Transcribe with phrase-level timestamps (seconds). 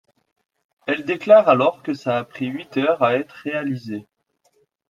[0.87, 4.07] Elle déclare alors que ça a pris huit heures à être réalisé.